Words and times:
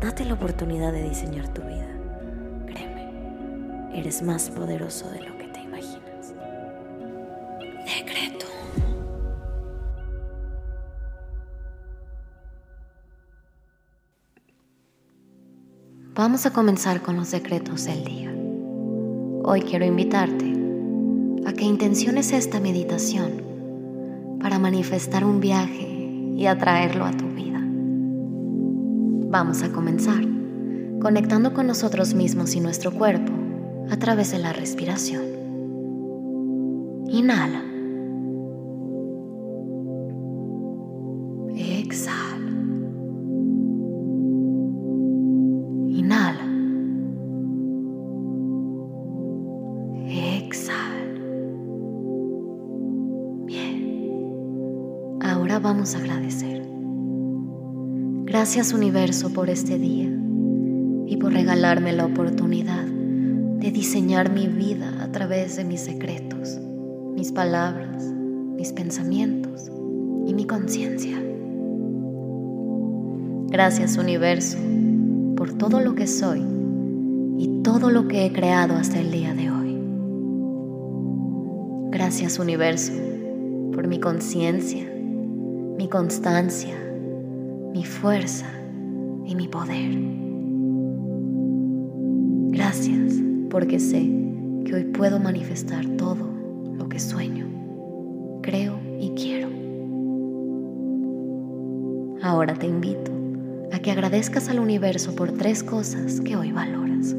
Date 0.00 0.24
la 0.24 0.34
oportunidad 0.34 0.92
de 0.92 1.08
diseñar 1.08 1.52
tu 1.52 1.60
vida. 1.62 1.88
Créeme, 2.66 3.98
eres 3.98 4.22
más 4.22 4.48
poderoso 4.48 5.10
de 5.10 5.22
lo 5.22 5.36
que 5.36 5.48
te 5.48 5.60
imaginas. 5.60 6.34
Decreto. 7.84 8.46
Vamos 16.14 16.46
a 16.46 16.52
comenzar 16.52 17.02
con 17.02 17.16
los 17.16 17.32
decretos 17.32 17.84
del 17.84 18.04
día. 18.04 18.32
Hoy 19.42 19.62
quiero 19.62 19.84
invitarte 19.84 20.52
a 21.44 21.52
que 21.52 21.64
intenciones 21.64 22.32
esta 22.32 22.60
meditación 22.60 23.42
para 24.40 24.60
manifestar 24.60 25.24
un 25.24 25.40
viaje 25.40 25.88
y 26.36 26.46
atraerlo 26.46 27.04
a 27.04 27.10
tu 27.10 27.26
vida. 27.26 27.47
Vamos 29.30 29.62
a 29.62 29.70
comenzar 29.70 30.24
conectando 31.02 31.52
con 31.52 31.66
nosotros 31.66 32.14
mismos 32.14 32.54
y 32.54 32.60
nuestro 32.60 32.92
cuerpo 32.92 33.30
a 33.90 33.96
través 33.98 34.32
de 34.32 34.38
la 34.38 34.54
respiración. 34.54 35.22
Inhala. 37.08 37.62
Exhala. 41.54 42.52
Inhala. 45.88 46.46
Exhala. 50.06 51.20
Bien. 53.44 55.18
Ahora 55.20 55.58
vamos 55.58 55.94
a 55.94 55.98
agradecer. 55.98 56.77
Gracias 58.28 58.74
universo 58.74 59.32
por 59.32 59.48
este 59.48 59.78
día 59.78 60.06
y 61.06 61.16
por 61.16 61.32
regalarme 61.32 61.94
la 61.94 62.04
oportunidad 62.04 62.84
de 62.84 63.70
diseñar 63.70 64.30
mi 64.30 64.48
vida 64.48 65.02
a 65.02 65.10
través 65.10 65.56
de 65.56 65.64
mis 65.64 65.80
secretos, 65.80 66.58
mis 67.14 67.32
palabras, 67.32 68.04
mis 68.54 68.74
pensamientos 68.74 69.70
y 70.26 70.34
mi 70.34 70.44
conciencia. 70.46 71.18
Gracias 73.46 73.96
universo 73.96 74.58
por 75.34 75.54
todo 75.54 75.80
lo 75.80 75.94
que 75.94 76.06
soy 76.06 76.44
y 77.38 77.62
todo 77.62 77.88
lo 77.88 78.08
que 78.08 78.26
he 78.26 78.32
creado 78.34 78.76
hasta 78.76 78.98
el 79.00 79.10
día 79.10 79.32
de 79.32 79.50
hoy. 79.50 79.78
Gracias 81.92 82.38
universo 82.38 82.92
por 83.72 83.88
mi 83.88 83.98
conciencia, 83.98 84.86
mi 85.78 85.88
constancia, 85.88 86.87
mi 87.72 87.84
fuerza 87.84 88.46
y 89.26 89.34
mi 89.34 89.48
poder. 89.48 89.98
Gracias 92.50 93.14
porque 93.50 93.78
sé 93.78 94.10
que 94.64 94.74
hoy 94.74 94.84
puedo 94.84 95.18
manifestar 95.18 95.86
todo 95.96 96.28
lo 96.76 96.88
que 96.88 96.98
sueño, 96.98 97.46
creo 98.42 98.78
y 99.00 99.10
quiero. 99.10 99.48
Ahora 102.22 102.54
te 102.54 102.66
invito 102.66 103.12
a 103.72 103.78
que 103.78 103.90
agradezcas 103.90 104.48
al 104.48 104.58
universo 104.58 105.14
por 105.14 105.32
tres 105.32 105.62
cosas 105.62 106.20
que 106.20 106.36
hoy 106.36 106.52
valoras. 106.52 107.14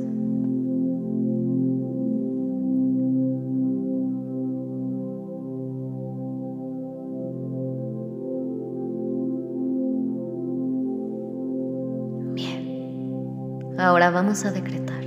Ahora 13.79 14.11
vamos 14.11 14.45
a 14.45 14.51
decretar. 14.51 15.03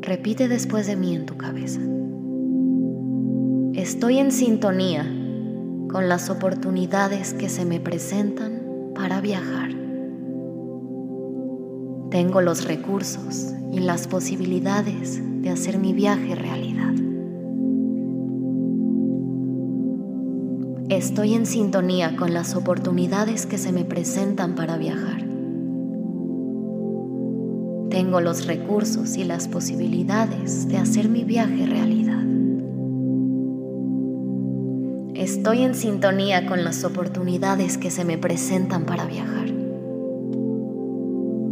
Repite 0.00 0.48
después 0.48 0.86
de 0.86 0.96
mí 0.96 1.14
en 1.14 1.26
tu 1.26 1.36
cabeza. 1.36 1.80
Estoy 3.74 4.18
en 4.18 4.32
sintonía 4.32 5.04
con 5.90 6.08
las 6.08 6.30
oportunidades 6.30 7.34
que 7.34 7.48
se 7.48 7.64
me 7.64 7.80
presentan 7.80 8.92
para 8.94 9.20
viajar. 9.20 9.70
Tengo 12.10 12.40
los 12.42 12.64
recursos 12.64 13.54
y 13.72 13.80
las 13.80 14.06
posibilidades 14.06 15.20
de 15.42 15.50
hacer 15.50 15.78
mi 15.78 15.92
viaje 15.92 16.34
realidad. 16.34 16.92
Estoy 20.88 21.32
en 21.32 21.46
sintonía 21.46 22.16
con 22.16 22.34
las 22.34 22.54
oportunidades 22.54 23.46
que 23.46 23.56
se 23.56 23.72
me 23.72 23.86
presentan 23.86 24.54
para 24.54 24.76
viajar. 24.76 25.21
Tengo 28.12 28.20
los 28.20 28.46
recursos 28.46 29.16
y 29.16 29.24
las 29.24 29.48
posibilidades 29.48 30.68
de 30.68 30.76
hacer 30.76 31.08
mi 31.08 31.24
viaje 31.24 31.64
realidad. 31.64 32.22
Estoy 35.14 35.62
en 35.62 35.74
sintonía 35.74 36.46
con 36.46 36.62
las 36.62 36.84
oportunidades 36.84 37.78
que 37.78 37.90
se 37.90 38.04
me 38.04 38.18
presentan 38.18 38.84
para 38.84 39.06
viajar. 39.06 39.46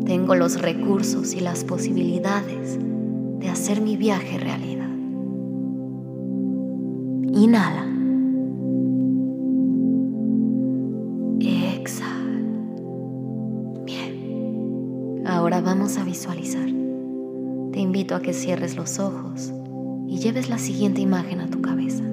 Tengo 0.05 0.35
los 0.35 0.61
recursos 0.61 1.33
y 1.33 1.41
las 1.41 1.65
posibilidades 1.65 2.79
de 3.39 3.49
hacer 3.49 3.81
mi 3.81 3.97
viaje 3.97 4.37
realidad. 4.37 4.91
Inhala. 7.33 8.00
Ahora 15.41 15.63
vamos 15.63 15.97
a 15.97 16.05
visualizar. 16.05 16.67
Te 17.73 17.81
invito 17.81 18.15
a 18.15 18.21
que 18.21 18.35
cierres 18.35 18.77
los 18.77 18.99
ojos 18.99 19.51
y 20.07 20.19
lleves 20.19 20.51
la 20.51 20.59
siguiente 20.59 21.01
imagen 21.01 21.41
a 21.41 21.49
tu 21.49 21.63
cabeza. 21.63 22.05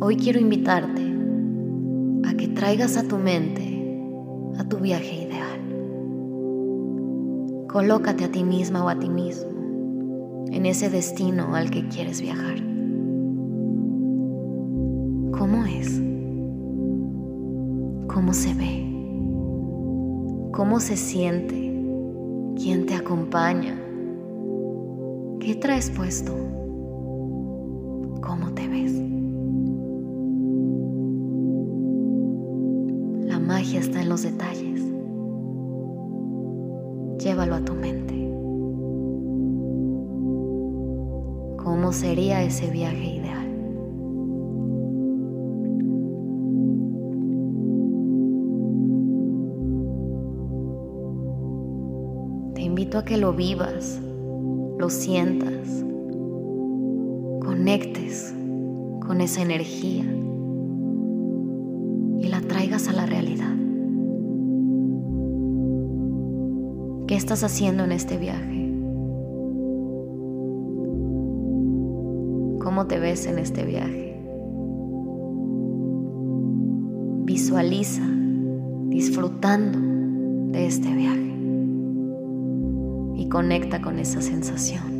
Hoy 0.00 0.16
quiero 0.16 0.40
invitarte 0.40 1.02
a 2.26 2.32
que 2.38 2.48
traigas 2.48 2.96
a 2.96 3.06
tu 3.06 3.18
mente 3.18 3.84
a 4.58 4.64
tu 4.64 4.78
viaje 4.78 5.26
ideal. 5.26 5.60
Colócate 7.68 8.24
a 8.24 8.32
ti 8.32 8.42
misma 8.42 8.82
o 8.82 8.88
a 8.88 8.98
ti 8.98 9.10
mismo 9.10 9.50
en 10.52 10.64
ese 10.64 10.88
destino 10.88 11.54
al 11.54 11.68
que 11.68 11.86
quieres 11.86 12.22
viajar. 12.22 12.56
¿Cómo 15.38 15.66
es? 15.66 16.00
¿Cómo 18.08 18.32
se 18.32 18.54
ve? 18.54 18.85
¿Cómo 20.56 20.80
se 20.80 20.96
siente? 20.96 21.54
¿Quién 22.56 22.86
te 22.86 22.94
acompaña? 22.94 23.78
¿Qué 25.38 25.54
traes 25.54 25.90
puesto? 25.90 26.32
¿Cómo 28.22 28.54
te 28.54 28.66
ves? 28.66 28.92
La 33.28 33.38
magia 33.38 33.80
está 33.80 34.00
en 34.00 34.08
los 34.08 34.22
detalles. 34.22 34.80
Llévalo 37.18 37.56
a 37.56 37.60
tu 37.60 37.74
mente. 37.74 38.14
¿Cómo 41.62 41.92
sería 41.92 42.42
ese 42.42 42.70
viaje 42.70 43.04
ideal? 43.04 43.45
A 52.94 53.04
que 53.04 53.16
lo 53.18 53.32
vivas, 53.32 54.00
lo 54.78 54.88
sientas, 54.88 55.84
conectes 57.44 58.34
con 59.06 59.20
esa 59.20 59.42
energía 59.42 60.04
y 62.20 62.28
la 62.28 62.40
traigas 62.40 62.88
a 62.88 62.92
la 62.92 63.04
realidad. 63.04 63.54
¿Qué 67.06 67.16
estás 67.16 67.44
haciendo 67.44 67.84
en 67.84 67.92
este 67.92 68.16
viaje? 68.16 68.72
¿Cómo 72.62 72.86
te 72.86 72.98
ves 72.98 73.26
en 73.26 73.38
este 73.38 73.64
viaje? 73.64 74.20
Visualiza 77.24 78.02
disfrutando 78.88 79.78
de 80.52 80.66
este 80.66 80.94
viaje. 80.94 81.35
Conecta 83.28 83.80
con 83.80 83.98
esa 83.98 84.20
sensación. 84.20 84.96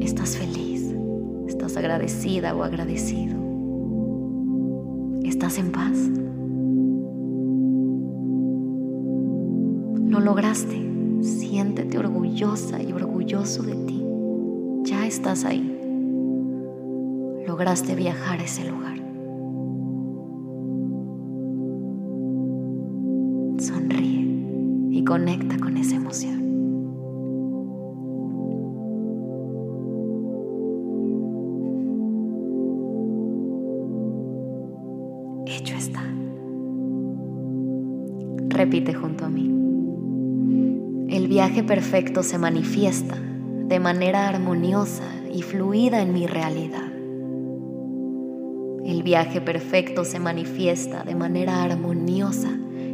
Estás 0.00 0.36
feliz, 0.36 0.94
estás 1.46 1.76
agradecida 1.76 2.54
o 2.54 2.62
agradecido. 2.62 3.36
Estás 5.24 5.58
en 5.58 5.72
paz. 5.72 5.98
Lo 10.10 10.20
lograste. 10.20 10.86
Siéntete 11.20 11.98
orgullosa 11.98 12.82
y 12.82 12.92
orgulloso 12.92 13.62
de 13.62 13.74
ti. 13.74 14.04
Ya 14.84 15.06
estás 15.06 15.44
ahí. 15.44 15.74
Lograste 17.46 17.94
viajar 17.94 18.40
a 18.40 18.44
ese 18.44 18.68
lugar. 18.70 19.07
Conecta 25.08 25.56
con 25.58 25.78
esa 25.78 25.96
emoción. 25.96 26.36
Hecho 35.46 35.74
está. 35.76 36.02
Repite 38.48 38.92
junto 38.92 39.24
a 39.24 39.30
mí. 39.30 39.46
El 41.08 41.26
viaje 41.26 41.64
perfecto 41.64 42.22
se 42.22 42.36
manifiesta 42.36 43.16
de 43.16 43.80
manera 43.80 44.28
armoniosa 44.28 45.04
y 45.32 45.40
fluida 45.40 46.02
en 46.02 46.12
mi 46.12 46.26
realidad. 46.26 46.92
El 48.84 49.02
viaje 49.02 49.40
perfecto 49.40 50.04
se 50.04 50.20
manifiesta 50.20 51.02
de 51.02 51.14
manera 51.14 51.62
armoniosa 51.62 52.50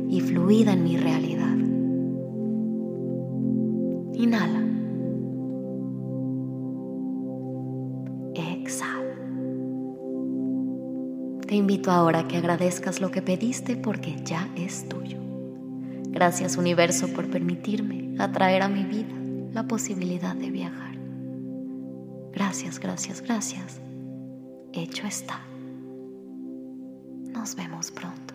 y 0.09 0.21
fluida 0.21 0.75
en 0.75 0.85
mi 0.85 0.97
realidad. 0.97 1.24
Inhala. 4.25 4.63
Exhala. 8.35 9.17
Te 11.47 11.55
invito 11.55 11.91
ahora 11.91 12.21
a 12.21 12.29
que 12.29 12.39
agradezcas 12.39 13.03
lo 13.03 13.11
que 13.11 13.21
pediste 13.21 13.77
porque 13.77 14.17
ya 14.25 14.49
es 14.57 14.89
tuyo. 14.89 15.19
Gracias 16.09 16.57
universo 16.57 17.09
por 17.09 17.29
permitirme 17.29 18.15
atraer 18.19 18.63
a 18.63 18.69
mi 18.69 18.85
vida 18.85 19.15
la 19.53 19.65
posibilidad 19.65 20.35
de 20.35 20.51
viajar. 20.51 20.97
Gracias, 22.33 22.81
gracias, 22.81 23.21
gracias. 23.21 23.83
Hecho 24.73 25.07
está. 25.07 25.39
Nos 27.31 27.55
vemos 27.57 27.91
pronto. 27.91 28.34